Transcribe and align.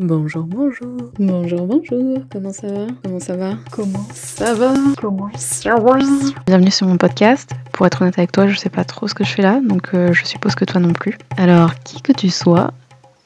Bonjour, 0.00 0.44
bonjour. 0.44 0.96
Bonjour, 1.18 1.66
bonjour. 1.66 2.20
Comment 2.30 2.52
ça 2.52 2.68
va? 2.72 2.86
Comment 3.02 3.18
ça 3.18 3.36
va? 3.36 3.54
Comment 3.72 4.06
ça 4.14 4.54
va? 4.54 4.74
Comment 5.00 5.28
ça 5.34 5.74
va? 5.74 5.98
Bienvenue 6.46 6.70
sur 6.70 6.86
mon 6.86 6.96
podcast. 6.96 7.50
Pour 7.72 7.84
être 7.84 8.00
honnête 8.00 8.16
avec 8.16 8.30
toi, 8.30 8.46
je 8.46 8.56
sais 8.56 8.70
pas 8.70 8.84
trop 8.84 9.08
ce 9.08 9.14
que 9.14 9.24
je 9.24 9.34
fais 9.34 9.42
là, 9.42 9.60
donc 9.60 9.94
euh, 9.94 10.12
je 10.12 10.24
suppose 10.24 10.54
que 10.54 10.64
toi 10.64 10.80
non 10.80 10.92
plus. 10.92 11.18
Alors, 11.36 11.74
qui 11.80 12.00
que 12.00 12.12
tu 12.12 12.30
sois, 12.30 12.70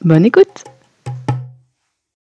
bonne 0.01 0.25
écoute 0.25 0.63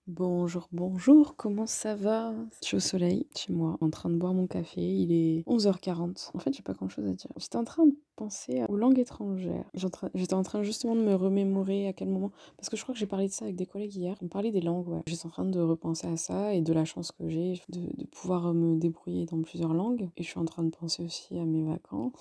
Bonjour, 0.06 0.68
bonjour, 0.70 1.34
comment 1.36 1.66
ça 1.66 1.94
va? 1.94 2.34
Je 2.60 2.66
suis 2.66 2.76
au 2.76 2.80
soleil, 2.80 3.26
chez 3.34 3.54
moi, 3.54 3.78
en 3.80 3.88
train 3.88 4.10
de 4.10 4.16
boire 4.16 4.34
mon 4.34 4.46
café, 4.46 4.82
il 4.82 5.12
est 5.12 5.48
11h40. 5.48 6.32
En 6.34 6.38
fait, 6.38 6.52
j'ai 6.52 6.62
pas 6.62 6.74
grand 6.74 6.90
chose 6.90 7.06
à 7.06 7.12
dire. 7.12 7.30
J'étais 7.38 7.56
en 7.56 7.64
train 7.64 7.86
de 7.86 7.94
penser 8.16 8.62
aux 8.68 8.76
langues 8.76 8.98
étrangères. 8.98 9.64
J'étais 9.74 10.34
en 10.34 10.42
train 10.42 10.62
justement 10.62 10.94
de 10.94 11.02
me 11.02 11.14
remémorer 11.14 11.88
à 11.88 11.92
quel 11.92 12.08
moment. 12.08 12.30
Parce 12.56 12.68
que 12.68 12.76
je 12.76 12.82
crois 12.82 12.94
que 12.94 12.98
j'ai 12.98 13.06
parlé 13.06 13.28
de 13.28 13.32
ça 13.32 13.44
avec 13.44 13.56
des 13.56 13.66
collègues 13.66 13.94
hier. 13.94 14.16
On 14.22 14.28
parlait 14.28 14.50
des 14.50 14.60
langues, 14.60 14.88
ouais. 14.88 15.02
J'étais 15.06 15.26
en 15.26 15.30
train 15.30 15.44
de 15.44 15.60
repenser 15.60 16.06
à 16.06 16.16
ça 16.16 16.54
et 16.54 16.60
de 16.60 16.72
la 16.72 16.84
chance 16.84 17.12
que 17.12 17.28
j'ai 17.28 17.60
de, 17.68 17.80
de, 17.80 18.06
pouvoir 18.06 18.52
me 18.54 18.76
débrouiller 18.76 19.26
dans 19.26 19.40
plusieurs 19.42 19.74
langues. 19.74 20.08
Et 20.16 20.22
je 20.22 20.28
suis 20.28 20.38
en 20.38 20.44
train 20.44 20.62
de 20.62 20.70
penser 20.70 21.02
aussi 21.04 21.38
à 21.38 21.44
mes 21.44 21.62
vacances 21.62 22.12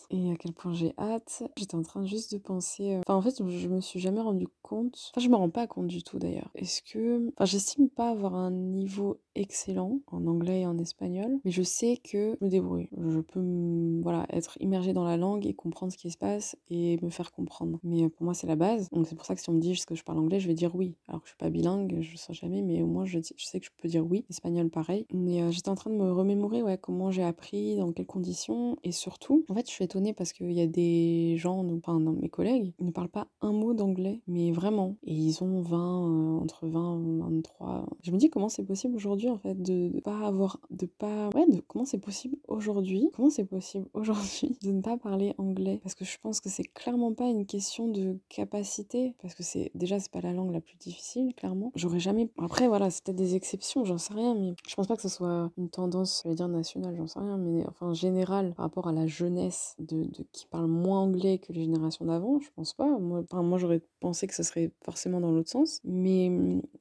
et 0.10 0.32
à 0.32 0.36
quel 0.36 0.52
point 0.52 0.72
j'ai 0.72 0.94
hâte. 0.98 1.42
J'étais 1.56 1.74
en 1.74 1.82
train 1.82 2.04
juste 2.04 2.32
de 2.32 2.38
penser. 2.38 2.94
Euh, 2.94 3.00
enfin, 3.06 3.14
en 3.14 3.22
fait, 3.22 3.42
je 3.46 3.68
me 3.68 3.80
suis 3.80 4.00
jamais 4.00 4.20
rendu 4.20 4.48
compte. 4.62 5.12
Enfin, 5.14 5.24
je 5.24 5.30
me 5.30 5.36
rends 5.36 5.50
pas 5.50 5.66
compte 5.66 5.88
du 5.88 6.02
tout 6.02 6.18
d'ailleurs. 6.18 6.50
Est-ce 6.54 6.82
que. 6.82 7.28
Enfin, 7.36 7.44
j'estime 7.44 7.88
pas 7.88 8.10
avoir 8.10 8.34
un 8.34 8.50
niveau 8.50 9.18
excellent 9.40 10.00
en 10.06 10.26
anglais 10.26 10.60
et 10.60 10.66
en 10.66 10.78
espagnol, 10.78 11.38
mais 11.44 11.50
je 11.50 11.62
sais 11.62 11.96
que 11.96 12.36
je 12.38 12.44
me 12.44 12.50
débrouille. 12.50 12.88
Je 13.08 13.20
peux, 13.20 14.00
voilà, 14.02 14.26
être 14.30 14.58
immergée 14.60 14.92
dans 14.92 15.04
la 15.04 15.16
langue 15.16 15.46
et 15.46 15.54
comprendre 15.54 15.92
ce 15.92 15.98
qui 15.98 16.10
se 16.10 16.18
passe 16.18 16.56
et 16.68 16.98
me 17.02 17.08
faire 17.08 17.32
comprendre. 17.32 17.80
Mais 17.82 18.08
pour 18.08 18.24
moi, 18.24 18.34
c'est 18.34 18.46
la 18.46 18.56
base. 18.56 18.90
Donc 18.90 19.06
c'est 19.06 19.14
pour 19.14 19.24
ça 19.24 19.34
que 19.34 19.40
si 19.40 19.48
on 19.48 19.54
me 19.54 19.60
dit 19.60 19.72
est-ce 19.72 19.86
que 19.86 19.94
je 19.94 20.04
parle 20.04 20.18
anglais, 20.18 20.40
je 20.40 20.46
vais 20.46 20.54
dire 20.54 20.74
oui. 20.74 20.94
Alors 21.08 21.22
que 21.22 21.26
je 21.26 21.30
suis 21.30 21.38
pas 21.38 21.48
bilingue, 21.48 21.96
je 22.00 22.10
le 22.10 22.16
sais 22.16 22.34
jamais, 22.34 22.62
mais 22.62 22.82
au 22.82 22.86
moins 22.86 23.06
je, 23.06 23.18
sais 23.20 23.60
que 23.60 23.66
je 23.66 23.70
peux 23.80 23.88
dire 23.88 24.06
oui. 24.06 24.24
Espagnol, 24.28 24.68
pareil. 24.68 25.06
Mais 25.12 25.42
euh, 25.42 25.50
j'étais 25.50 25.70
en 25.70 25.74
train 25.74 25.90
de 25.90 25.96
me 25.96 26.12
remémorer 26.12 26.62
ouais, 26.62 26.76
comment 26.76 27.10
j'ai 27.10 27.24
appris, 27.24 27.76
dans 27.76 27.92
quelles 27.92 28.06
conditions. 28.06 28.76
Et 28.84 28.92
surtout, 28.92 29.44
en 29.48 29.54
fait, 29.54 29.66
je 29.66 29.72
suis 29.72 29.84
étonnée 29.84 30.12
parce 30.12 30.34
qu'il 30.34 30.52
y 30.52 30.60
a 30.60 30.66
des 30.66 31.36
gens, 31.38 31.66
enfin, 31.78 31.98
mes 31.98 32.28
collègues, 32.28 32.74
ils 32.78 32.86
ne 32.86 32.90
parlent 32.90 33.08
pas 33.08 33.28
un 33.40 33.52
mot 33.52 33.72
d'anglais, 33.72 34.20
mais 34.26 34.52
vraiment. 34.52 34.96
Et 35.04 35.14
ils 35.14 35.42
ont 35.42 35.62
20, 35.62 35.78
euh, 35.78 36.40
entre 36.40 36.66
20 36.66 37.02
et 37.02 37.18
23. 37.18 37.86
Je 38.02 38.12
me 38.12 38.18
dis 38.18 38.28
comment 38.28 38.48
c'est 38.48 38.64
possible 38.64 38.96
aujourd'hui, 38.96 39.29
en 39.30 39.38
fait, 39.38 39.60
de, 39.60 39.88
de 39.88 40.00
pas 40.00 40.26
avoir, 40.26 40.60
de 40.70 40.86
pas, 40.86 41.28
ouais, 41.34 41.46
de 41.46 41.60
comment 41.66 41.84
c'est 41.84 41.98
possible 41.98 42.36
aujourd'hui, 42.48 43.08
comment 43.14 43.30
c'est 43.30 43.44
possible 43.44 43.86
aujourd'hui 43.94 44.56
de 44.62 44.70
ne 44.72 44.80
pas 44.80 44.96
parler 44.96 45.34
anglais? 45.38 45.80
Parce 45.82 45.94
que 45.94 46.04
je 46.04 46.18
pense 46.20 46.40
que 46.40 46.48
c'est 46.48 46.64
clairement 46.64 47.12
pas 47.12 47.28
une 47.28 47.46
question 47.46 47.88
de 47.88 48.18
capacité 48.28 49.14
parce 49.22 49.34
que 49.34 49.42
c'est 49.42 49.70
déjà 49.74 49.98
c'est 49.98 50.10
pas 50.10 50.20
la 50.20 50.32
langue 50.32 50.52
la 50.52 50.60
plus 50.60 50.76
difficile 50.76 51.34
clairement. 51.34 51.72
J'aurais 51.74 52.00
jamais 52.00 52.30
après 52.38 52.68
voilà 52.68 52.90
c'est 52.90 53.04
peut-être 53.04 53.16
des 53.16 53.34
exceptions 53.34 53.84
j'en 53.84 53.98
sais 53.98 54.14
rien 54.14 54.34
mais 54.34 54.54
je 54.66 54.74
pense 54.74 54.86
pas 54.86 54.96
que 54.96 55.02
ce 55.02 55.08
soit 55.08 55.50
une 55.56 55.68
tendance 55.68 56.22
je 56.24 56.28
vais 56.28 56.34
dire 56.34 56.48
nationale 56.48 56.94
j'en 56.96 57.06
sais 57.06 57.18
rien 57.18 57.36
mais 57.36 57.64
enfin 57.66 57.92
générale 57.92 58.54
par 58.54 58.66
rapport 58.66 58.88
à 58.88 58.92
la 58.92 59.06
jeunesse 59.06 59.76
de, 59.78 60.06
qui 60.32 60.46
parle 60.46 60.66
moins 60.66 61.00
anglais 61.00 61.38
que 61.38 61.52
les 61.52 61.62
générations 61.62 62.04
d'avant 62.04 62.40
je 62.40 62.48
pense 62.54 62.74
pas. 62.74 62.98
Moi 62.98 63.24
moi 63.32 63.58
j'aurais 63.58 63.82
pensé 64.00 64.26
que 64.26 64.34
ce 64.34 64.42
serait 64.42 64.72
forcément 64.82 65.20
dans 65.20 65.30
l'autre 65.30 65.50
sens 65.50 65.80
mais 65.84 66.30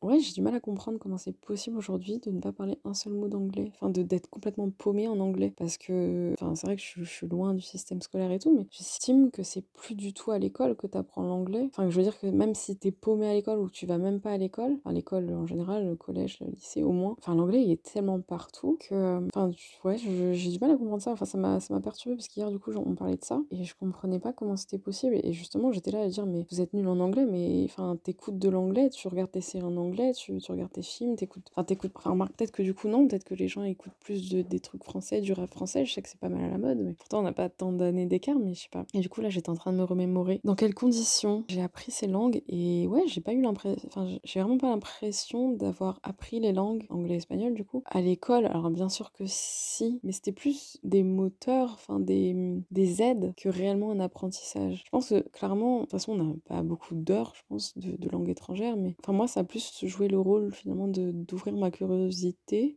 ouais 0.01 0.19
j'ai 0.19 0.33
du 0.33 0.41
mal 0.41 0.55
à 0.55 0.59
comprendre 0.59 0.99
comment 0.99 1.17
c'est 1.17 1.33
possible 1.33 1.77
aujourd'hui 1.77 2.19
de 2.19 2.28
ne 2.31 2.39
pas 2.39 2.51
parler 2.51 2.77
un 2.85 2.93
seul 2.93 3.13
mot 3.13 3.27
d'anglais 3.27 3.71
enfin 3.73 3.89
de 3.89 4.01
d'être 4.01 4.29
complètement 4.29 4.69
paumé 4.69 5.07
en 5.07 5.19
anglais 5.19 5.53
parce 5.57 5.77
que 5.77 6.33
enfin 6.33 6.55
c'est 6.55 6.67
vrai 6.67 6.75
que 6.75 6.81
je, 6.81 7.03
suis 7.03 7.27
loin 7.27 7.53
du 7.53 7.61
système 7.61 8.01
scolaire 8.01 8.31
et 8.31 8.39
tout 8.39 8.55
mais 8.55 8.67
j'estime 8.71 9.31
que 9.31 9.43
c'est 9.43 9.65
plus 9.73 9.95
du 9.95 10.13
tout 10.13 10.31
à 10.31 10.39
l'école 10.39 10.75
que 10.75 10.87
tu 10.87 10.97
apprends 10.97 11.23
l'anglais. 11.23 11.69
Enfin, 11.71 11.89
je 11.89 11.95
veux 11.95 12.03
dire 12.03 12.19
que 12.19 12.27
même 12.27 12.55
si 12.55 12.75
t'es 12.77 12.91
paumé 12.91 13.29
à 13.29 13.33
l'école 13.33 13.59
ou 13.59 13.67
que 13.67 13.71
tu 13.71 13.85
vas 13.85 13.97
même 13.97 14.19
pas 14.19 14.31
à 14.31 14.37
l'école, 14.37 14.77
à 14.85 14.91
l'école 14.91 15.33
en 15.33 15.45
général, 15.45 15.87
le 15.87 15.95
collège, 15.95 16.39
le 16.41 16.47
lycée 16.47 16.83
au 16.83 16.91
moins, 16.91 17.15
enfin, 17.19 17.35
l'anglais 17.35 17.61
il 17.61 17.71
est 17.71 17.83
tellement 17.83 18.19
partout 18.19 18.77
que, 18.79 19.25
enfin, 19.27 19.51
ouais, 19.83 19.97
j'ai 19.97 20.49
du 20.49 20.59
mal 20.59 20.71
à 20.71 20.77
comprendre 20.77 21.01
ça. 21.01 21.11
Enfin, 21.11 21.25
ça 21.25 21.37
m'a, 21.37 21.59
ça 21.59 21.73
m'a 21.73 21.81
perturbé 21.81 22.15
parce 22.15 22.27
qu'hier, 22.27 22.51
du 22.51 22.59
coup, 22.59 22.71
on 22.75 22.95
parlait 22.95 23.17
de 23.17 23.23
ça 23.23 23.41
et 23.51 23.63
je 23.63 23.75
comprenais 23.75 24.19
pas 24.19 24.33
comment 24.33 24.55
c'était 24.55 24.77
possible. 24.77 25.15
Et 25.23 25.33
justement, 25.33 25.71
j'étais 25.71 25.91
là 25.91 26.01
à 26.01 26.07
dire, 26.07 26.25
mais 26.25 26.45
vous 26.49 26.61
êtes 26.61 26.73
nul 26.73 26.87
en 26.87 26.99
anglais, 26.99 27.25
mais 27.25 27.63
enfin, 27.65 27.97
t'écoutes 28.03 28.39
de 28.39 28.49
l'anglais, 28.49 28.89
tu 28.89 29.07
regardes 29.07 29.31
tes 29.31 29.41
séries 29.41 29.65
en 29.65 29.77
anglais, 29.77 30.13
tu, 30.13 30.37
tu 30.37 30.51
regardes 30.51 30.71
tes 30.71 30.81
films, 30.81 31.15
t'écoutes, 31.15 31.47
enfin, 31.51 31.63
t'écoutes, 31.63 31.91
enfin, 31.95 32.15
peut-être 32.27 32.51
que 32.51 32.61
du 32.63 32.73
coup, 32.73 32.87
non, 32.87 33.07
peut-être 33.07 33.23
que 33.23 33.35
les 33.35 33.47
gens 33.47 33.63
écoutent 33.63 33.93
plus 33.99 34.29
de, 34.29 34.41
des 34.41 34.59
trucs 34.59 34.83
français, 34.83 35.21
du 35.21 35.33
rap 35.33 35.49
français. 35.49 35.85
Je 35.85 35.93
sais 35.93 36.01
que 36.01 36.09
c'est 36.09 36.19
pas 36.19 36.29
mal 36.29 36.43
à 36.43 36.49
la 36.49 36.57
mode, 36.57 36.79
mais 36.79 36.93
pourtant, 36.93 37.19
on 37.19 37.23
n'a 37.23 37.33
pas 37.33 37.49
tant 37.49 37.71
d'années 37.71 38.05
d'écart, 38.05 38.37
mais 38.39 38.53
je 38.53 38.61
sais 38.61 38.69
pas. 38.71 38.85
Et 38.93 38.99
du 38.99 39.09
coup, 39.09 39.21
là, 39.21 39.29
j'étais 39.29 39.49
en 39.49 39.55
train 39.55 39.71
de 39.71 39.77
me 39.77 39.83
remémorer 39.83 40.41
dans 40.43 40.55
quelles 40.55 40.73
conditions 40.73 41.43
j'ai 41.47 41.61
appris 41.61 41.91
ces 41.91 42.07
langues. 42.07 42.41
Et 42.47 42.87
ouais, 42.87 43.03
j'ai 43.07 43.21
pas 43.21 43.33
eu 43.33 43.41
l'impression, 43.41 43.87
enfin, 43.87 44.07
j'ai 44.23 44.39
vraiment 44.41 44.57
pas 44.57 44.69
l'impression 44.69 45.51
d'avoir 45.51 45.99
appris 46.03 46.39
les 46.39 46.53
langues, 46.53 46.85
anglais 46.89 47.15
et 47.15 47.17
espagnol, 47.17 47.53
du 47.53 47.63
coup, 47.63 47.83
à 47.85 48.01
l'école. 48.01 48.45
Alors, 48.45 48.69
bien 48.69 48.89
sûr 48.89 49.11
que 49.11 49.23
si, 49.25 49.99
mais 50.03 50.11
c'était 50.11 50.31
plus 50.31 50.79
des 50.83 51.03
moteurs, 51.03 51.71
enfin, 51.73 51.99
des, 51.99 52.35
des 52.71 53.01
aides 53.01 53.33
que 53.37 53.49
réellement 53.49 53.91
un 53.91 53.99
apprentissage. 53.99 54.83
Je 54.85 54.89
pense 54.89 55.09
que 55.09 55.27
clairement, 55.29 55.77
de 55.77 55.81
toute 55.81 55.91
façon, 55.91 56.13
on 56.13 56.23
n'a 56.23 56.33
pas 56.47 56.61
beaucoup 56.63 56.95
d'heures, 56.95 57.33
je 57.35 57.41
pense, 57.47 57.77
de, 57.77 57.95
de 57.95 58.09
langue 58.09 58.29
étrangère, 58.29 58.75
mais 58.77 58.95
enfin, 59.03 59.13
moi, 59.13 59.27
ça 59.27 59.41
a 59.41 59.43
plus 59.43 59.85
joué 59.85 60.07
le 60.07 60.19
rôle 60.19 60.51
finalement 60.53 60.87
d'ouvrir 60.87 61.55
ma 61.55 61.71
curiosité. 61.71 62.08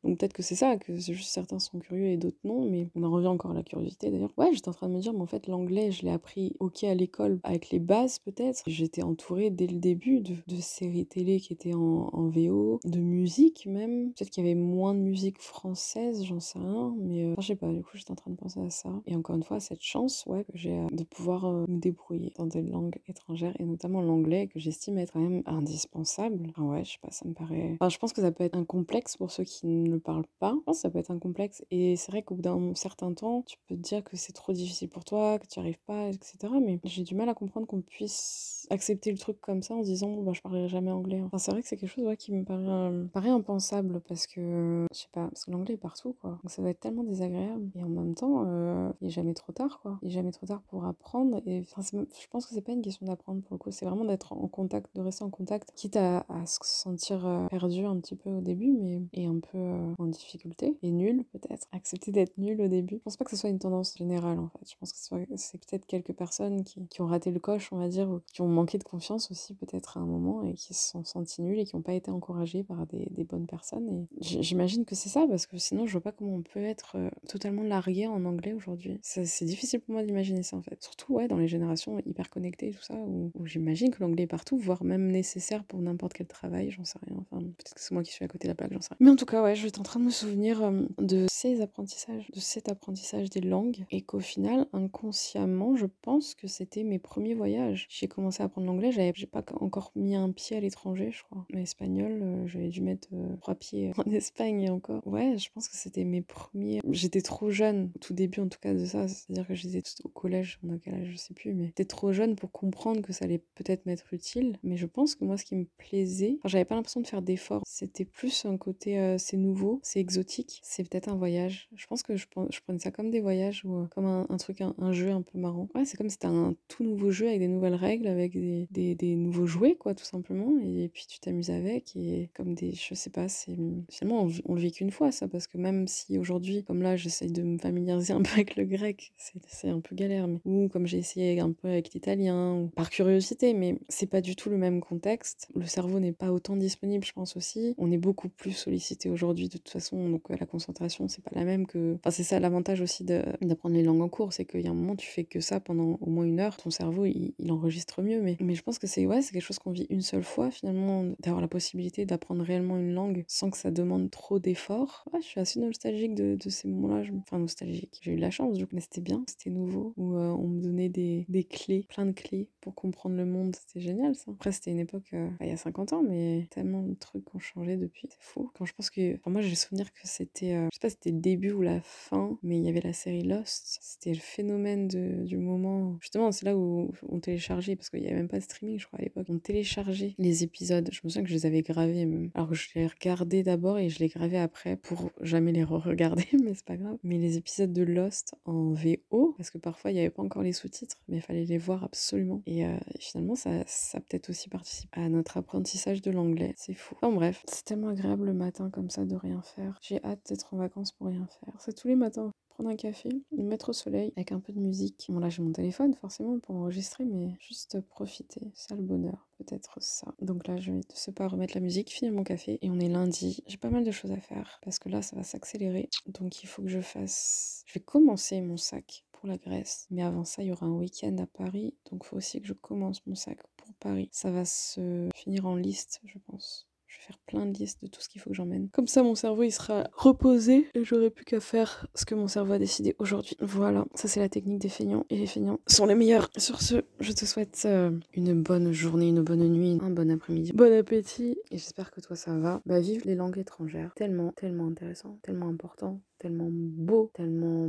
Donc, 0.05 0.19
peut-être 0.19 0.33
que 0.33 0.43
c'est 0.43 0.55
ça, 0.55 0.77
que 0.77 0.99
c'est 0.99 1.15
juste 1.15 1.31
certains 1.31 1.59
sont 1.59 1.79
curieux 1.79 2.07
et 2.07 2.17
d'autres 2.17 2.39
non, 2.45 2.69
mais 2.69 2.89
on 2.95 3.03
en 3.03 3.11
revient 3.11 3.29
encore 3.29 3.53
à 3.53 3.55
la 3.55 3.63
curiosité 3.63 4.11
d'ailleurs. 4.11 4.33
Ouais, 4.37 4.51
j'étais 4.53 4.69
en 4.69 4.73
train 4.73 4.89
de 4.89 4.95
me 4.95 5.01
dire, 5.01 5.13
mais 5.13 5.21
en 5.21 5.27
fait, 5.27 5.47
l'anglais, 5.47 5.91
je 5.91 6.03
l'ai 6.03 6.11
appris 6.11 6.55
ok 6.61 6.85
à 6.85 6.95
l'école 6.95 7.41
avec 7.45 7.71
les 7.71 7.79
bases 7.79 8.19
peut-être. 8.19 8.63
J'étais 8.67 9.03
entourée 9.03 9.51
dès 9.51 9.67
le 9.67 9.79
début 9.79 10.21
de, 10.21 10.35
de 10.47 10.57
séries 10.57 11.07
télé 11.07 11.41
qui 11.41 11.53
étaient 11.53 11.75
en, 11.75 12.29
VO, 12.29 12.81
de 12.85 12.99
musique 12.99 13.67
même. 13.67 14.13
Peut-être 14.13 14.31
qu'il 14.31 14.45
y 14.45 14.47
avait 14.47 14.59
moins 14.59 14.95
de 14.95 15.01
musique 15.01 15.41
française, 15.41 16.25
j'en 16.25 16.41
sais 16.41 16.59
rien, 16.59 16.95
mais 16.99 17.25
euh, 17.25 17.35
je 17.39 17.49
sais 17.49 17.57
pas, 17.57 17.69
du 17.73 17.83
coup 17.83 17.97
j'étais 17.97 18.13
en 18.13 18.17
train 18.17 18.31
de 18.31 18.37
penser 18.37 18.61
à 18.61 18.71
ça. 18.71 18.91
Et 19.07 19.15
encore 19.17 19.37
une 19.37 19.43
fois, 19.43 19.61
cette 19.61 19.83
chance 19.83 20.25
ouais, 20.27 20.45
que 20.45 20.53
j'ai 20.55 20.73
euh, 20.79 20.87
de 20.91 21.05
pouvoir 21.05 21.45
euh, 21.45 21.65
me 21.69 21.79
débrouiller 21.79 22.33
dans 22.37 22.47
des 22.47 22.63
langues 22.63 22.99
étrangères 23.07 23.55
et 23.59 23.65
notamment 23.65 24.01
l'anglais 24.01 24.47
que 24.47 24.59
j'estime 24.59 24.99
être 24.99 25.13
quand 25.13 25.21
même 25.21 25.43
indispensable. 25.47 26.47
Enfin, 26.51 26.63
ouais, 26.65 26.85
je 26.85 26.93
sais 26.93 26.99
pas, 27.01 27.11
ça 27.11 27.27
me 27.27 27.35
paraît... 27.35 27.73
Enfin, 27.75 27.89
je 27.89 27.99
pense 27.99 28.13
que 28.13 28.21
ça 28.21 28.33
peut 28.33 28.45
être 28.45 28.57
un 28.57 28.65
complexe 28.65 29.17
pour 29.23 29.31
ceux 29.31 29.45
qui 29.45 29.69
ne 29.69 29.89
le 29.89 30.01
parlent 30.01 30.27
pas. 30.41 30.57
Ça 30.73 30.91
peut 30.91 30.99
être 30.99 31.13
un 31.13 31.21
complexe 31.21 31.65
et 31.71 31.95
c'est 31.95 32.11
vrai 32.11 32.25
qu'au 32.25 32.35
bout 32.35 32.43
d'un 32.43 32.75
certain 32.75 33.15
temps, 33.15 33.43
tu 33.43 33.57
peux 33.69 33.77
te 33.77 33.81
dire 33.81 34.03
que 34.03 34.17
c'est 34.17 34.33
trop 34.33 34.53
difficile 34.53 34.89
pour 34.89 35.05
toi, 35.05 35.39
que 35.39 35.47
tu 35.47 35.61
n'y 35.61 35.65
arrives 35.65 35.79
pas, 35.87 36.09
etc. 36.09 36.55
Mais 36.61 36.81
j'ai 36.83 37.05
du 37.05 37.15
mal 37.15 37.29
à 37.29 37.35
comprendre 37.35 37.69
qu'on 37.69 37.83
puisse 37.83 38.62
accepter 38.73 39.13
le 39.13 39.19
truc 39.19 39.41
comme 39.41 39.63
ça 39.63 39.75
en 39.75 39.83
disant 39.83 40.23
bah, 40.23 40.33
je 40.35 40.41
parlerai 40.41 40.69
jamais 40.69 40.91
anglais. 40.91 41.21
Enfin, 41.23 41.39
c'est 41.39 41.51
vrai 41.51 41.63
que 41.63 41.69
c'est 41.69 41.77
quelque 41.77 41.91
chose 41.91 42.05
ouais, 42.05 42.17
qui 42.17 42.33
me 42.33 42.45
paraît, 42.45 42.65
euh, 42.69 43.05
paraît 43.13 43.31
impensable 43.31 44.01
parce 44.09 44.27
que 44.27 44.87
je 44.93 44.99
sais 44.99 45.09
pas, 45.13 45.29
parce 45.29 45.45
que 45.45 45.51
l'anglais 45.51 45.75
est 45.75 45.79
partout 45.79 46.15
quoi. 46.21 46.39
Donc 46.43 46.51
ça 46.51 46.63
doit 46.63 46.71
être 46.71 46.81
tellement 46.81 47.05
désagréable 47.05 47.71
et 47.75 47.83
en 47.83 47.89
même 47.89 48.15
temps, 48.15 48.45
euh, 48.47 48.91
il 49.01 49.09
est 49.09 49.11
jamais 49.11 49.35
trop 49.35 49.53
tard 49.53 49.81
quoi. 49.83 49.99
Il 50.03 50.09
est 50.09 50.13
jamais 50.13 50.33
trop 50.33 50.47
tard 50.47 50.63
pour 50.69 50.85
apprendre 50.87 51.41
et 51.47 51.61
enfin, 51.61 51.83
je 51.83 52.27
pense 52.31 52.47
que 52.47 52.55
c'est 52.55 52.63
pas 52.63 52.73
une 52.73 52.83
question 52.83 53.07
d'apprendre 53.07 53.43
pour 53.43 53.55
le 53.55 53.59
coup, 53.59 53.71
c'est 53.71 53.87
vraiment 53.87 54.05
d'être 54.05 54.33
en 54.33 54.49
contact, 54.49 54.95
de 54.97 55.01
rester 55.01 55.25
en 55.25 55.31
contact, 55.31 55.73
quitte 55.75 55.97
à, 55.97 56.25
à 56.29 56.47
se 56.47 56.59
sentir 56.63 57.27
euh, 57.27 57.47
perdu 57.49 57.85
un 57.85 57.99
petit 57.99 58.17
peu 58.17 58.31
au 58.31 58.41
début, 58.41 58.73
mais 58.73 59.01
et 59.13 59.27
un 59.27 59.39
peu 59.39 59.59
euh, 59.59 59.95
en 59.99 60.07
difficulté 60.07 60.77
et 60.83 60.91
nul 60.91 61.25
peut-être. 61.33 61.67
Accepter 61.73 62.13
d'être 62.13 62.37
nul 62.39 62.61
au 62.61 62.69
début. 62.69 62.97
Je 62.97 63.03
pense 63.03 63.17
pas 63.17 63.25
que 63.25 63.31
ce 63.31 63.37
soit 63.37 63.51
une 63.51 63.59
tendance 63.59 63.97
générale 63.97 64.39
en 64.39 64.49
fait. 64.49 64.71
Je 64.71 64.77
pense 64.79 64.93
que 64.93 64.99
c'est 65.37 65.59
peut-être 65.59 65.87
quelques 65.87 66.13
personnes 66.13 66.65
qui, 66.65 66.87
qui, 66.89 67.03
ont 67.03 67.07
raté 67.07 67.31
le 67.31 67.41
coche, 67.41 67.73
on 67.73 67.79
va 67.79 67.89
dire, 67.89 68.09
ou 68.09 68.21
qui 68.33 68.43
ont 68.43 68.49
manqué 68.63 68.79
de 68.79 68.85
confiance 68.85 69.31
aussi 69.33 69.55
peut-être 69.55 69.97
à 69.97 70.01
un 70.01 70.07
moment 70.07 70.45
et 70.45 70.55
qui 70.55 70.73
se 70.73 70.91
sont 70.91 71.05
sentis 71.05 71.43
nuls 71.43 71.59
et 71.59 71.65
qui 71.65 71.75
n'ont 71.75 71.83
pas 71.83 71.95
été 71.95 72.11
encouragés 72.13 72.63
par 72.63 72.87
des, 72.87 73.25
bonnes 73.25 73.47
personnes. 73.47 73.89
Et 73.89 74.07
j'imagine 74.21 74.85
que 74.85 74.95
c'est 74.95 75.09
ça 75.09 75.27
parce 75.29 75.47
que 75.47 75.57
sinon 75.57 75.87
je 75.87 75.93
vois 75.93 76.01
pas 76.01 76.13
comment 76.13 76.35
on 76.35 76.43
peut 76.43 76.63
être 76.63 76.97
euh, 76.97 77.09
totalement 77.29 77.63
largué 77.63 78.07
en 78.07 78.25
anglais 78.25 78.53
aujourd'hui. 78.53 78.99
C'est 79.03 79.45
difficile 79.45 79.81
pour 79.81 79.95
moi 79.95 80.03
d'imaginer 80.05 80.43
ça 80.43 80.57
en 80.57 80.63
fait. 80.63 80.83
Surtout 80.83 81.15
ouais, 81.15 81.29
dans 81.29 81.37
les 81.37 81.49
générations 81.49 81.99
hyper 82.05 82.31
connectées 82.31 82.69
et 82.69 82.73
tout 82.73 82.83
ça, 82.83 82.95
où, 82.95 83.33
où 83.35 83.47
j'imagine 83.47 83.91
que 83.91 84.01
l'anglais 84.01 84.25
est 84.25 84.29
partout, 84.29 84.57
voire 84.57 84.85
même 84.85 85.11
nécessaire 85.11 85.65
pour 85.65 85.81
n'importe 85.81 86.13
quel 86.13 86.27
travail, 86.27 86.71
j'en 86.71 86.85
sais 86.85 86.99
rien. 87.07 87.17
Enfin, 87.19 87.43
peut-être 87.43 87.75
que 87.75 87.81
c'est 87.81 87.93
moi 87.93 88.03
qui 88.03 88.13
suis 88.13 88.25
à 88.25 88.29
côté 88.29 88.47
de 88.47 88.53
la 88.53 88.55
plaque, 88.55 88.73
j'en 88.73 88.81
sais 88.81 88.91
rien. 88.91 88.99
Mais 89.01 89.11
en 89.11 89.17
tout 89.17 89.27
cas, 89.27 89.43
ouais, 89.43 89.55
je 89.55 89.67
suis 89.67 89.81
en 89.81 89.83
train 89.83 90.01
de 90.01 90.05
me 90.05 90.11
souvenir 90.11 90.63
euh, 90.63 90.83
de 90.99 91.27
ces 91.31 91.61
apprentissages, 91.61 92.31
de 92.33 92.41
cet 92.41 92.69
apprentissage 92.69 93.31
des 93.31 93.41
langues 93.41 93.85
et 93.91 94.03
qu'au 94.03 94.21
final, 94.21 94.67
inconsciemment, 94.73 95.77
je 95.77 95.87
pense 96.03 96.35
que 96.35 96.47
c'était 96.47 96.85
mes 96.85 96.99
premiers 96.99 97.35
voyages. 97.35 97.87
J'ai 97.89 98.09
commencé 98.09 98.43
à 98.43 98.49
apprendre 98.53 98.67
l'anglais, 98.67 98.93
j'avais 98.93 99.13
pas 99.31 99.43
encore 99.61 99.93
mis 99.97 100.15
un 100.15 100.31
pied 100.31 100.57
à 100.57 100.61
l'étranger, 100.61 101.11
je 101.11 101.23
crois. 101.23 101.47
Mais 101.53 101.63
espagnol, 101.63 102.21
euh, 102.23 102.47
j'avais 102.47 102.69
dû 102.69 102.83
mettre 102.83 103.09
euh, 103.15 103.37
trois 103.41 103.55
pieds 103.55 103.93
en 103.97 104.11
Espagne 104.11 104.61
et 104.61 104.71
encore. 104.71 105.07
Ouais, 105.07 105.39
je 105.39 105.49
pense 105.55 105.69
que 105.69 105.77
c'était 105.77 106.05
mes 106.05 106.21
premiers. 106.21 106.81
J'étais 106.91 107.23
trop 107.23 107.51
jeune, 107.51 107.91
au 107.97 107.99
tout 107.99 108.13
début 108.13 108.41
en 108.41 108.49
tout 108.49 108.59
cas 108.61 108.75
de 108.75 108.85
ça, 108.85 109.09
c'est-à-dire 109.09 109.47
que 109.47 109.55
j'étais 109.55 109.83
au 110.05 110.09
collège, 110.09 110.61
en 110.69 110.77
quel 110.79 110.95
âge, 110.95 111.09
je 111.11 111.17
sais 111.17 111.35
plus, 111.35 111.55
mais 111.55 111.67
j'étais 111.67 111.87
trop 111.87 112.13
jeune 112.13 112.37
pour 112.37 112.53
comprendre 112.53 113.01
que 113.01 113.13
ça 113.13 113.25
allait 113.25 113.43
peut-être 113.55 113.87
m'être 113.87 114.13
utile. 114.13 114.59
Mais 114.63 114.77
je 114.77 114.87
pense 114.87 115.15
que 115.15 115.25
moi, 115.25 115.39
ce 115.39 115.45
qui 115.45 115.57
me 115.57 115.67
plaisait, 115.79 116.39
j'avais 116.45 116.65
pas 116.67 116.75
l'impression 116.75 117.01
de 117.01 117.07
faire 117.07 117.23
d'efforts, 117.23 117.63
c'était 117.67 118.05
plus 118.05 118.45
un 118.45 118.59
côté 118.59 118.99
euh, 118.99 119.17
c'est 119.19 119.37
nouveau, 119.37 119.81
c'est 119.83 120.01
exotique, 120.01 120.61
c'est 120.63 120.89
peut-être 120.89 121.09
un 121.09 121.17
voyage. 121.17 121.71
Je 121.75 121.87
pense 121.87 122.03
que 122.03 122.17
je, 122.17 122.27
je, 122.51 122.61
prenais 122.61 122.79
ça 122.79 122.91
comme 122.91 123.11
des 123.11 123.21
voyages 123.21 123.65
ou 123.65 123.87
comme 123.95 124.05
un, 124.05 124.37
truc, 124.37 124.61
un, 124.61 124.75
un, 124.79 124.93
jeu 124.93 125.11
un 125.11 125.23
peu 125.23 125.39
marrant. 125.39 125.69
Ouais, 125.75 125.85
c'est 125.85 125.97
comme 125.97 126.09
si 126.09 126.15
c'était 126.15 126.27
un 126.27 126.55
tout 126.69 126.85
nouveau 126.85 127.11
jeu 127.11 127.29
avec 127.29 127.41
des 127.41 127.49
nouvelles 127.49 127.75
règles, 127.75 128.07
avec 128.07 128.32
des, 128.33 129.17
nouveaux 129.17 129.47
jouets, 129.47 129.77
quoi, 129.77 129.95
tout 129.95 130.05
simplement. 130.05 130.59
Et, 130.63 130.89
puis 130.93 131.07
tu 131.09 131.21
t'amuses 131.21 131.51
avec. 131.51 131.95
Et 131.97 132.31
comme 132.35 132.55
des. 132.55 132.73
Je 132.73 132.95
sais 132.95 133.11
pas, 133.11 133.29
c'est. 133.29 133.57
Finalement, 133.91 134.29
on, 134.47 134.55
le 134.55 134.61
vit 134.61 134.73
qu'une 134.73 134.91
fois, 134.91 135.13
ça. 135.13 135.29
Parce 135.29 135.47
que 135.47 135.59
même 135.59 135.89
si 135.89 136.19
aujourd'hui, 136.19 136.65
comme 136.65 136.83
là, 136.83 136.97
j'essaye 136.97 137.31
de 137.31 137.43
me 137.43 137.59
familiariser 137.59 138.13
un 138.15 138.23
peu 138.23 138.33
avec 138.33 138.57
le 138.57 138.65
grec, 138.65 139.13
c'est 139.47 139.69
un 139.69 139.81
peu 139.81 139.95
galère. 139.95 140.29
Mais... 140.29 140.39
Ou 140.45 140.69
comme 140.69 140.87
j'ai 140.87 140.99
essayé 140.99 141.41
un 141.41 141.53
peu 141.53 141.69
avec 141.69 141.93
l'italien, 141.95 142.71
par 142.75 142.91
curiosité, 142.91 143.55
mais 143.55 143.79
c'est 143.89 144.07
pas 144.07 144.21
du 144.21 144.37
tout 144.37 144.51
le 144.51 144.59
même 144.59 144.81
contexte. 144.81 145.49
Le 145.55 145.67
cerveau 145.67 146.01
n'est 146.01 146.13
pas 146.13 146.33
autant 146.33 146.57
disponible, 146.57 147.05
je 147.05 147.13
pense 147.13 147.37
aussi. 147.37 147.75
On 147.79 147.91
est 147.91 147.99
beaucoup 147.99 148.29
plus 148.29 148.53
sollicité 148.53 149.11
aujourd'hui, 149.11 149.49
de 149.49 149.59
toute 149.59 149.71
façon. 149.71 150.09
Donc 150.09 150.29
la 150.29 150.47
concentration, 150.47 151.09
c'est 151.09 151.23
pas 151.23 151.33
la 151.35 151.45
même 151.45 151.67
que. 151.67 151.95
Enfin, 151.97 152.11
c'est 152.11 152.23
ça 152.23 152.41
l'avantage 152.41 152.81
aussi 152.81 153.05
d'apprendre 153.05 153.75
les 153.75 153.83
langues 153.83 154.03
en 154.03 154.09
cours, 154.09 154.33
c'est 154.33 154.45
qu'il 154.45 154.61
y 154.61 154.67
a 154.67 154.71
un 154.71 154.75
moment, 154.75 154.97
tu 154.97 155.07
fais 155.07 155.25
que 155.25 155.41
ça 155.41 155.61
pendant 155.61 155.99
au 156.01 156.11
moins 156.11 156.25
une 156.25 156.41
heure, 156.41 156.57
ton 156.57 156.71
cerveau, 156.71 157.05
il, 157.05 157.35
enregistre 157.51 158.03
mieux. 158.03 158.22
Mais, 158.23 158.55
je 158.55 158.63
pense 158.63 158.79
que 158.79 158.87
c'est 158.87 159.07
ouais, 159.07 159.23
c'est 159.23 159.33
quelque 159.33 159.43
chose 159.43 159.59
qu'on 159.59 159.71
vit 159.71 159.87
une 159.91 160.03
seule 160.03 160.23
fois, 160.23 160.51
finalement, 160.51 161.05
d'avoir 161.21 161.41
la 161.41 161.49
possibilité 161.49 162.07
d'apprendre 162.07 162.45
réellement 162.45 162.79
une 162.79 162.93
langue 162.93 163.25
sans 163.29 163.51
que 163.51 163.57
ça 163.57 163.71
demande 163.71 164.11
trop 164.11 164.39
d'efforts. 164.39 165.05
Ouais, 165.13 165.21
je 165.21 165.27
suis 165.27 165.41
assez 165.41 165.61
nostalgique 165.61 166.15
de, 166.15 166.37
ces 166.49 166.69
moments-là. 166.69 167.03
Enfin, 167.21 167.39
nostalgique. 167.39 167.99
J'ai 168.03 168.13
eu 168.13 168.17
de 168.17 168.21
la 168.21 168.31
chance, 168.31 168.57
mais 168.73 168.81
c'était 168.81 169.01
bien, 169.01 169.23
c'était 169.27 169.51
nouveau, 169.51 169.93
où 169.97 170.15
euh, 170.17 170.31
on 170.31 170.49
me 170.49 170.61
donnait 170.61 170.89
des, 170.89 171.27
clés, 171.51 171.87
plein 171.89 172.07
de 172.07 172.13
clés 172.13 172.49
pour 172.61 172.75
comprendre 172.75 173.17
le 173.17 173.27
monde. 173.27 173.57
C'était 173.57 173.81
génial, 173.81 174.15
ça. 174.15 174.31
Après, 174.31 174.53
c'était 174.53 174.71
une 174.71 174.79
époque, 174.79 175.11
euh, 175.15 175.29
il 175.41 175.49
y 175.49 175.53
a 175.53 175.57
50 175.57 175.93
ans, 175.93 176.03
mais 176.03 176.47
tellement 176.51 176.83
de 176.83 176.95
trucs 176.95 177.35
ont 177.35 177.39
changé 177.39 177.77
depuis. 177.77 178.09
C'est 178.11 178.23
fou. 178.23 178.51
Quand 178.55 178.65
je 178.65 178.75
pense 178.75 178.91
que. 178.91 179.19
Moi, 179.27 179.41
j'ai 179.41 179.55
souvenir 179.55 179.93
que 179.93 180.01
c'était. 180.05 180.55
Euh, 180.55 180.69
je 180.71 180.77
sais 180.77 180.81
pas 180.81 180.89
si 180.91 180.97
c'était 180.97 181.11
le 181.11 181.21
début 181.21 181.53
ou 181.53 181.63
la 181.63 181.81
fin, 181.81 182.39
mais 182.43 182.59
il 182.59 182.65
y 182.65 182.69
avait 182.69 182.81
la 182.81 182.93
série 182.93 183.23
Lost. 183.23 183.79
C'était 183.81 184.13
le 184.13 184.21
phénomène 184.21 184.89
de, 184.89 185.25
du 185.25 185.39
moment. 185.39 185.97
Justement, 186.01 186.33
c'est 186.33 186.45
là 186.45 186.57
où 186.57 186.93
on 187.09 187.21
téléchargeait, 187.21 187.77
parce 187.77 187.91
qu'il 187.91 188.01
n'y 188.01 188.09
avait 188.09 188.12
même 188.15 188.29
pas 188.29 188.39
de 188.39 188.45
streaming, 188.45 188.79
je 188.79 188.87
crois, 188.87 188.99
à 188.99 189.03
l'époque. 189.03 189.27
On 189.29 189.39
téléchargeait 189.39 190.15
les 190.19 190.43
épisodes. 190.43 190.89
Je 190.93 191.01
me 191.05 191.09
souviens 191.09 191.23
que 191.23 191.29
je 191.29 191.35
les 191.35 191.47
avais 191.47 191.63
gravés. 191.63 192.09
Alors 192.35 192.55
je 192.55 192.69
les 192.75 192.87
regardais 192.87 193.43
d'abord 193.43 193.79
et 193.79 193.89
je 193.89 193.99
les 193.99 194.09
gravais 194.09 194.39
après 194.39 194.77
pour 194.77 195.11
jamais 195.21 195.53
les 195.53 195.65
re-regarder, 195.65 196.27
mais 196.45 196.55
c'est 196.55 196.65
pas 196.65 196.77
grave. 196.77 196.99
Mais 197.03 197.19
les 197.19 197.37
épisodes 197.37 197.73
de 197.73 197.83
Lost 197.83 198.35
en 198.45 198.73
VO, 198.73 199.35
parce 199.37 199.51
que 199.51 199.59
parfois 199.59 199.91
il 199.91 199.95
n'y 199.95 200.01
avait 200.01 200.11
pas 200.11 200.23
encore 200.23 200.43
les 200.43 200.53
sous-titres, 200.53 200.97
mais 201.09 201.17
il 201.17 201.23
fallait 201.23 201.45
les 201.45 201.59
voir 201.59 201.85
absolument. 201.85 202.43
Et 202.47 202.67
euh, 202.67 202.77
finalement, 202.99 203.35
ça, 203.35 203.51
ça 203.67 204.01
peut-être 204.01 204.31
aussi 204.31 204.49
participé 204.49 205.01
à 205.01 205.09
notre 205.09 205.37
apprentissage 205.37 206.03
de 206.03 206.11
l'anglais. 206.11 206.55
C'est 206.57 206.75
fou. 206.75 206.95
Enfin 207.01 207.15
bref, 207.15 207.43
c'est 207.47 207.65
tellement 207.65 207.89
agréable 207.89 208.27
le 208.27 208.35
matin 208.35 208.71
comme 208.71 208.91
ça 208.91 209.05
de 209.05 209.15
rien 209.15 209.43
faire. 209.43 209.79
J'ai 209.83 210.03
hâte 210.05 210.21
d'être 210.29 210.55
en 210.55 210.59
vacances 210.59 210.93
pour 210.93 211.09
rien 211.09 211.27
faire. 211.41 211.55
C'est 211.59 211.75
tous 211.75 211.89
les 211.89 211.97
matins 211.97 212.33
un 212.71 212.77
café, 212.77 213.09
me 213.33 213.43
mettre 213.43 213.71
au 213.71 213.73
soleil 213.73 214.13
avec 214.17 214.33
un 214.33 214.41
peu 214.41 214.53
de 214.53 214.61
musique. 214.61 215.07
Bon 215.09 215.19
là 215.19 215.29
j'ai 215.29 215.43
mon 215.43 215.53
téléphone 215.53 215.95
forcément 215.95 216.39
pour 216.39 216.57
enregistrer 216.57 217.05
mais 217.05 217.37
juste 217.41 217.81
profiter, 217.81 218.51
ça 218.55 218.75
le 218.75 218.83
bonheur, 218.83 219.29
peut-être 219.39 219.79
ça. 219.81 220.15
Donc 220.21 220.47
là 220.47 220.59
je 220.59 220.73
vais 220.73 220.81
de 220.81 220.87
ce 220.95 221.11
pas 221.11 221.29
remettre 221.29 221.55
la 221.55 221.61
musique, 221.61 221.91
finir 221.91 222.13
mon 222.13 222.25
café 222.25 222.59
et 222.63 222.71
on 222.71 222.79
est 222.81 222.89
lundi. 222.89 223.43
J'ai 223.47 223.59
pas 223.59 223.71
mal 223.71 223.85
de 223.85 223.91
choses 223.91 224.13
à 224.13 224.21
faire 224.21 224.61
parce 224.63 224.79
que 224.79 224.89
là 224.89 225.03
ça 225.03 225.17
va 225.17 225.23
s'accélérer. 225.23 225.89
Donc 226.07 226.43
il 226.43 226.47
faut 226.47 226.63
que 226.63 226.69
je 226.69 226.81
fasse... 226.81 227.63
Je 227.67 227.75
vais 227.75 227.85
commencer 227.85 228.41
mon 228.41 228.57
sac 228.57 229.05
pour 229.13 229.29
la 229.29 229.39
Grèce. 229.39 229.87
Mais 229.91 230.03
avant 230.03 230.25
ça 230.25 230.43
il 230.43 230.49
y 230.49 230.53
aura 230.53 230.67
un 230.67 230.77
week-end 230.77 231.17
à 231.19 231.27
Paris. 231.27 231.75
Donc 231.91 232.03
il 232.05 232.07
faut 232.07 232.17
aussi 232.17 232.41
que 232.41 232.47
je 232.47 232.55
commence 232.55 233.07
mon 233.07 233.15
sac 233.15 233.39
pour 233.57 233.73
Paris. 233.75 234.09
Ça 234.13 234.31
va 234.31 234.45
se 234.45 235.09
finir 235.15 235.47
en 235.47 235.57
liste 235.57 236.01
je 236.05 236.19
pense. 236.27 236.67
Faire 237.07 237.19
plein 237.27 237.47
de 237.47 237.59
listes 237.59 237.83
de 237.83 237.89
tout 237.89 238.01
ce 238.01 238.09
qu'il 238.09 238.21
faut 238.21 238.31
que 238.31 238.37
j'emmène. 238.37 238.69
Comme 238.71 238.87
ça, 238.87 239.03
mon 239.03 239.17
cerveau, 239.17 239.43
il 239.43 239.51
sera 239.51 239.89
reposé 239.93 240.69
et 240.73 240.85
j'aurai 240.85 241.11
plus 241.11 241.25
qu'à 241.25 241.41
faire 241.41 241.89
ce 241.97 242.05
que 242.05 242.15
mon 242.15 242.29
cerveau 242.29 242.53
a 242.53 242.61
décidé 242.61 242.95
aujourd'hui. 243.01 243.37
Voilà, 243.41 243.85
ça 243.97 244.07
c'est 244.07 244.21
la 244.21 244.29
technique 244.29 244.61
des 244.61 244.69
feignants 244.69 245.05
et 245.11 245.17
les 245.17 245.27
feignants 245.27 245.59
sont 245.67 245.87
les 245.87 245.97
meilleurs. 245.97 246.31
Sur 246.37 246.63
ce, 246.63 246.85
je 247.01 247.11
te 247.11 247.25
souhaite 247.25 247.65
euh, 247.65 247.91
une 248.15 248.41
bonne 248.41 248.71
journée, 248.71 249.09
une 249.09 249.23
bonne 249.23 249.49
nuit, 249.49 249.81
un 249.83 249.91
bon 249.91 250.13
après-midi, 250.13 250.53
bon 250.53 250.73
appétit 250.73 251.37
et 251.51 251.59
j'espère 251.59 251.91
que 251.91 252.01
toi 252.01 252.15
ça 252.15 252.39
va. 252.39 252.63
Bah 252.67 252.79
vive 252.79 253.05
les 253.05 253.17
langues 253.17 253.39
étrangères, 253.39 253.93
tellement, 253.97 254.31
tellement 254.37 254.69
intéressant, 254.69 255.19
tellement 255.23 255.49
important 255.49 256.01
tellement 256.21 256.51
beau, 256.53 257.11
tellement... 257.15 257.69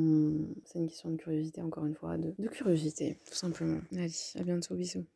C'est 0.65 0.77
une 0.77 0.87
question 0.87 1.09
de 1.09 1.15
curiosité, 1.15 1.59
encore 1.63 1.87
une 1.87 1.95
fois, 1.95 2.17
de, 2.17 2.35
de 2.37 2.47
curiosité, 2.49 3.17
tout 3.25 3.33
simplement. 3.33 3.79
Allez, 3.93 4.11
à 4.35 4.43
bientôt, 4.43 4.75
bisous. 4.75 5.07